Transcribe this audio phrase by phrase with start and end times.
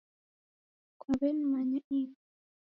[1.01, 2.01] Kwaw'enimanya ini?